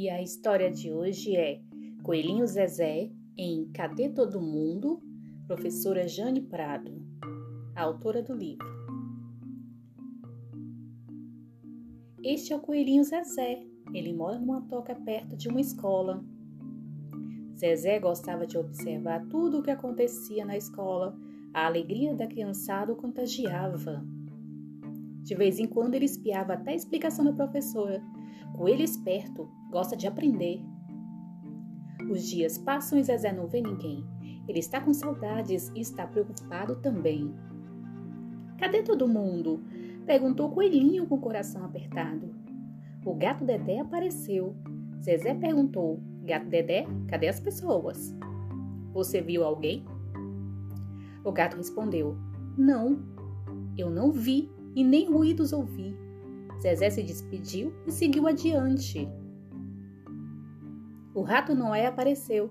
E 0.00 0.08
a 0.08 0.22
história 0.22 0.70
de 0.70 0.92
hoje 0.92 1.34
é 1.34 1.60
Coelhinho 2.04 2.46
Zezé 2.46 3.10
em 3.36 3.68
Cadê 3.72 4.08
Todo 4.08 4.40
Mundo? 4.40 5.02
Professora 5.44 6.06
Jane 6.06 6.40
Prado, 6.40 7.04
autora 7.74 8.22
do 8.22 8.32
livro. 8.32 8.64
Este 12.22 12.52
é 12.52 12.56
o 12.56 12.60
Coelhinho 12.60 13.02
Zezé. 13.02 13.66
Ele 13.92 14.12
mora 14.12 14.38
numa 14.38 14.60
toca 14.68 14.94
perto 14.94 15.36
de 15.36 15.48
uma 15.48 15.60
escola. 15.60 16.24
Zezé 17.56 17.98
gostava 17.98 18.46
de 18.46 18.56
observar 18.56 19.26
tudo 19.26 19.58
o 19.58 19.62
que 19.64 19.72
acontecia 19.72 20.44
na 20.44 20.56
escola. 20.56 21.18
A 21.58 21.66
alegria 21.66 22.14
da 22.14 22.24
criançada 22.24 22.92
o 22.92 22.96
contagiava. 22.96 24.06
De 25.24 25.34
vez 25.34 25.58
em 25.58 25.66
quando 25.66 25.96
ele 25.96 26.04
espiava 26.04 26.52
até 26.52 26.70
a 26.70 26.76
explicação 26.76 27.24
da 27.24 27.32
professora. 27.32 28.00
Coelho 28.56 28.84
esperto, 28.84 29.50
gosta 29.68 29.96
de 29.96 30.06
aprender. 30.06 30.62
Os 32.08 32.22
dias 32.28 32.58
passam 32.58 32.96
e 32.96 33.02
Zezé 33.02 33.32
não 33.32 33.48
vê 33.48 33.60
ninguém. 33.60 34.06
Ele 34.46 34.60
está 34.60 34.80
com 34.80 34.94
saudades 34.94 35.72
e 35.74 35.80
está 35.80 36.06
preocupado 36.06 36.76
também. 36.76 37.34
Cadê 38.56 38.84
todo 38.84 39.08
mundo? 39.08 39.60
Perguntou 40.06 40.50
o 40.50 40.52
coelhinho 40.52 41.08
com 41.08 41.16
o 41.16 41.20
coração 41.20 41.64
apertado. 41.64 42.32
O 43.04 43.14
gato 43.14 43.44
Dedé 43.44 43.80
apareceu. 43.80 44.54
Zezé 45.02 45.34
perguntou: 45.34 45.98
Gato 46.22 46.46
Dedé, 46.46 46.86
cadê 47.08 47.26
as 47.26 47.40
pessoas? 47.40 48.16
Você 48.92 49.20
viu 49.20 49.42
alguém? 49.42 49.84
O 51.24 51.32
gato 51.32 51.56
respondeu: 51.56 52.16
Não, 52.56 52.98
eu 53.76 53.90
não 53.90 54.10
vi 54.10 54.50
e 54.74 54.84
nem 54.84 55.10
ruídos 55.10 55.52
ouvi. 55.52 55.96
Zezé 56.60 56.90
se 56.90 57.02
despediu 57.02 57.72
e 57.86 57.92
seguiu 57.92 58.26
adiante. 58.26 59.08
O 61.14 61.22
rato 61.22 61.54
Noé 61.54 61.86
apareceu. 61.86 62.50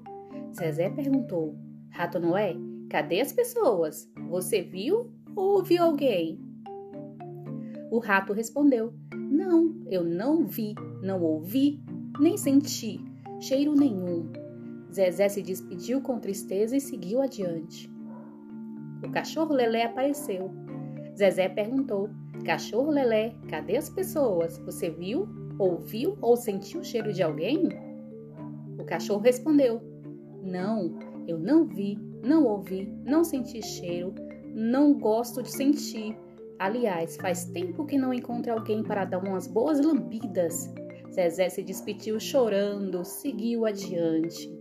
Zezé 0.56 0.90
perguntou: 0.90 1.56
Rato 1.90 2.20
Noé, 2.20 2.56
cadê 2.90 3.22
as 3.22 3.32
pessoas? 3.32 4.10
Você 4.30 4.62
viu 4.62 5.12
ou 5.36 5.58
ouviu 5.58 5.84
alguém? 5.84 6.40
O 7.92 8.00
rato 8.00 8.34
respondeu: 8.34 8.94
Não, 9.14 9.76
eu 9.90 10.04
não 10.04 10.46
vi, 10.46 10.76
não 11.02 11.22
ouvi, 11.22 11.82
nem 12.20 12.38
senti 12.38 13.00
cheiro 13.40 13.74
nenhum. 13.76 14.32
Zezé 14.92 15.30
se 15.30 15.42
despediu 15.42 16.02
com 16.02 16.20
tristeza 16.20 16.76
e 16.76 16.82
seguiu 16.82 17.22
adiante. 17.22 17.90
O 19.08 19.12
cachorro 19.12 19.54
Lelé 19.54 19.84
apareceu. 19.84 20.52
Zezé 21.18 21.50
perguntou: 21.50 22.10
Cachorro 22.46 22.92
Lelé, 22.92 23.34
cadê 23.50 23.78
as 23.78 23.90
pessoas? 23.90 24.58
Você 24.60 24.90
viu, 24.90 25.28
ouviu 25.58 26.18
ou 26.22 26.36
sentiu 26.36 26.82
o 26.82 26.84
cheiro 26.84 27.12
de 27.12 27.24
alguém? 27.24 27.88
cachorro 28.88 29.22
respondeu: 29.22 29.80
Não, 30.42 30.98
eu 31.28 31.38
não 31.38 31.66
vi, 31.66 32.00
não 32.26 32.46
ouvi, 32.46 32.92
não 33.06 33.24
senti 33.24 33.62
cheiro, 33.62 34.16
não 34.56 34.94
gosto 34.94 35.44
de 35.44 35.52
sentir. 35.52 36.18
Aliás, 36.58 37.18
faz 37.18 37.46
tempo 37.46 37.86
que 37.86 37.98
não 37.98 38.12
encontro 38.12 38.52
alguém 38.52 38.82
para 38.82 39.06
dar 39.06 39.20
umas 39.20 39.46
boas 39.46 39.80
lambidas. 39.80 40.74
Zezé 41.14 41.50
se 41.50 41.62
despediu 41.62 42.20
chorando, 42.20 43.06
seguiu 43.06 43.66
adiante. 43.66 44.52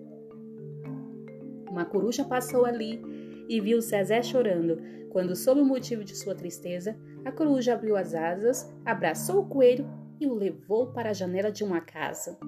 Uma 1.70 1.86
coruja 1.86 2.24
passou 2.24 2.66
ali 2.66 3.00
e 3.48 3.60
viu 3.60 3.80
Zezé 3.80 4.22
chorando. 4.22 4.78
Quando 5.10 5.36
soube 5.36 5.60
o 5.60 5.64
motivo 5.64 6.04
de 6.04 6.16
sua 6.16 6.34
tristeza, 6.34 6.96
a 7.24 7.32
coruja 7.32 7.74
abriu 7.74 7.96
as 7.96 8.14
asas, 8.14 8.70
abraçou 8.84 9.40
o 9.40 9.48
coelho 9.48 9.86
e 10.20 10.26
o 10.26 10.34
levou 10.34 10.92
para 10.92 11.10
a 11.10 11.14
janela 11.14 11.50
de 11.50 11.64
uma 11.64 11.80
casa. 11.80 12.38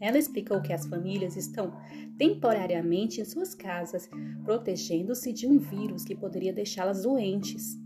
Ela 0.00 0.18
explicou 0.18 0.60
que 0.62 0.72
as 0.72 0.86
famílias 0.86 1.36
estão 1.36 1.72
temporariamente 2.16 3.20
em 3.20 3.24
suas 3.24 3.54
casas, 3.54 4.08
protegendo-se 4.44 5.32
de 5.32 5.46
um 5.46 5.58
vírus 5.58 6.04
que 6.04 6.14
poderia 6.14 6.52
deixá-las 6.52 7.02
doentes. 7.02 7.76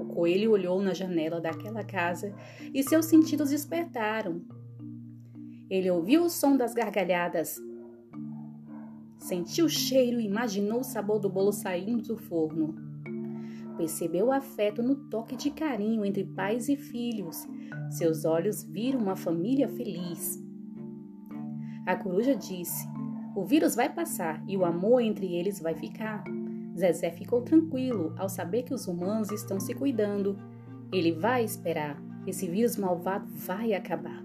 O 0.00 0.06
coelho 0.06 0.50
olhou 0.50 0.80
na 0.82 0.92
janela 0.92 1.40
daquela 1.40 1.84
casa 1.84 2.34
e 2.72 2.82
seus 2.82 3.06
sentidos 3.06 3.50
despertaram. 3.50 4.42
Ele 5.70 5.90
ouviu 5.90 6.24
o 6.24 6.30
som 6.30 6.56
das 6.56 6.74
gargalhadas, 6.74 7.56
sentiu 9.24 9.64
o 9.64 9.70
cheiro 9.70 10.20
e 10.20 10.26
imaginou 10.26 10.80
o 10.80 10.84
sabor 10.84 11.18
do 11.18 11.30
bolo 11.30 11.50
saindo 11.50 12.02
do 12.02 12.16
forno. 12.16 12.74
Percebeu 13.74 14.26
o 14.26 14.32
afeto 14.32 14.82
no 14.82 14.94
toque 15.08 15.34
de 15.34 15.50
carinho 15.50 16.04
entre 16.04 16.24
pais 16.24 16.68
e 16.68 16.76
filhos. 16.76 17.48
Seus 17.90 18.26
olhos 18.26 18.62
viram 18.62 19.00
uma 19.00 19.16
família 19.16 19.66
feliz. 19.66 20.38
A 21.86 21.96
coruja 21.96 22.36
disse: 22.36 22.86
O 23.34 23.44
vírus 23.44 23.74
vai 23.74 23.90
passar 23.90 24.44
e 24.46 24.58
o 24.58 24.64
amor 24.64 25.00
entre 25.00 25.34
eles 25.34 25.58
vai 25.58 25.74
ficar. 25.74 26.22
Zezé 26.76 27.10
ficou 27.10 27.40
tranquilo 27.40 28.14
ao 28.18 28.28
saber 28.28 28.64
que 28.64 28.74
os 28.74 28.86
humanos 28.86 29.30
estão 29.30 29.58
se 29.58 29.72
cuidando. 29.74 30.38
Ele 30.92 31.12
vai 31.12 31.42
esperar. 31.42 32.00
Esse 32.26 32.46
vírus 32.46 32.76
malvado 32.76 33.26
vai 33.26 33.72
acabar. 33.72 34.22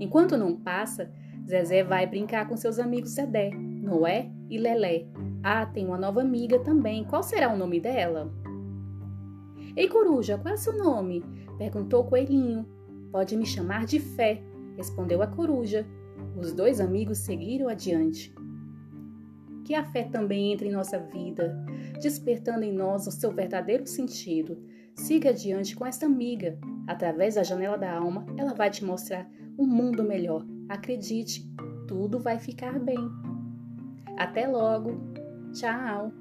Enquanto 0.00 0.36
não 0.36 0.56
passa, 0.56 1.10
Zezé 1.48 1.82
vai 1.82 2.06
brincar 2.06 2.46
com 2.46 2.56
seus 2.58 2.78
amigos 2.78 3.14
Zedé, 3.14 3.50
Noé 3.50 4.30
e 4.50 4.58
Lelé. 4.58 5.06
Ah, 5.42 5.64
tem 5.64 5.86
uma 5.86 5.96
nova 5.96 6.20
amiga 6.20 6.58
também. 6.58 7.04
Qual 7.04 7.22
será 7.22 7.50
o 7.50 7.56
nome 7.56 7.80
dela? 7.80 8.30
Ei, 9.74 9.88
coruja, 9.88 10.36
qual 10.36 10.52
é 10.52 10.56
o 10.56 10.60
seu 10.60 10.76
nome? 10.76 11.24
perguntou 11.56 12.02
o 12.02 12.06
coelhinho. 12.06 12.66
Pode 13.10 13.34
me 13.34 13.46
chamar 13.46 13.86
de 13.86 13.98
Fé, 13.98 14.42
respondeu 14.76 15.22
a 15.22 15.26
coruja. 15.26 15.86
Os 16.36 16.52
dois 16.52 16.80
amigos 16.80 17.18
seguiram 17.18 17.68
adiante. 17.68 18.34
Que 19.64 19.74
a 19.74 19.84
fé 19.84 20.04
também 20.04 20.52
entre 20.52 20.68
em 20.68 20.72
nossa 20.72 20.98
vida, 20.98 21.64
despertando 22.00 22.64
em 22.64 22.72
nós 22.72 23.06
o 23.06 23.10
seu 23.10 23.30
verdadeiro 23.32 23.86
sentido. 23.86 24.58
Siga 24.94 25.30
adiante 25.30 25.74
com 25.74 25.86
esta 25.86 26.04
amiga. 26.04 26.58
Através 26.86 27.36
da 27.36 27.42
janela 27.42 27.78
da 27.78 27.92
alma, 27.92 28.26
ela 28.36 28.52
vai 28.52 28.70
te 28.70 28.84
mostrar 28.84 29.28
um 29.58 29.66
mundo 29.66 30.02
melhor. 30.02 30.44
Acredite, 30.68 31.44
tudo 31.86 32.18
vai 32.18 32.38
ficar 32.38 32.78
bem. 32.78 32.98
Até 34.18 34.46
logo. 34.46 34.98
Tchau. 35.52 36.12